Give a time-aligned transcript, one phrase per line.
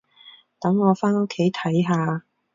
[0.59, 2.25] 等我返屋企睇下